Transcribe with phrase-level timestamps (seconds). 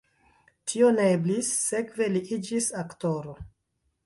[0.71, 3.37] Tio ne eblis, sekve li iĝis aktoro.